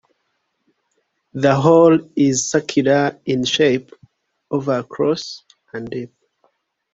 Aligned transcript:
The 1.33 1.53
hole 1.53 1.99
is 2.15 2.49
circular 2.49 3.19
in 3.23 3.45
shape, 3.45 3.91
over 4.49 4.79
across 4.79 5.43
and 5.73 5.87
deep. 5.91 6.11